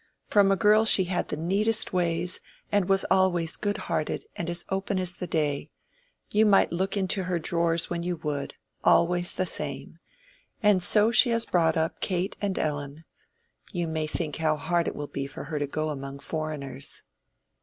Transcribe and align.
From 0.25 0.51
a 0.51 0.55
girl 0.55 0.83
she 0.83 1.03
had 1.03 1.27
the 1.29 1.37
neatest 1.37 1.93
ways, 1.93 2.39
and 2.71 2.89
was 2.89 3.05
always 3.11 3.55
good 3.55 3.77
hearted, 3.77 4.25
and 4.35 4.49
as 4.49 4.65
open 4.69 4.97
as 4.97 5.15
the 5.17 5.27
day. 5.27 5.69
You 6.33 6.43
might 6.43 6.71
look 6.71 6.97
into 6.97 7.25
her 7.25 7.37
drawers 7.37 7.91
when 7.91 8.01
you 8.01 8.15
would—always 8.17 9.33
the 9.35 9.45
same. 9.45 9.99
And 10.63 10.81
so 10.81 11.11
she 11.11 11.29
has 11.29 11.45
brought 11.45 11.77
up 11.77 12.01
Kate 12.01 12.35
and 12.41 12.57
Ellen. 12.57 13.05
You 13.73 13.87
may 13.87 14.07
think 14.07 14.37
how 14.37 14.55
hard 14.57 14.87
it 14.87 14.95
will 14.95 15.05
be 15.05 15.27
for 15.27 15.43
her 15.43 15.59
to 15.59 15.67
go 15.67 15.89
among 15.91 16.17
foreigners." 16.17 17.03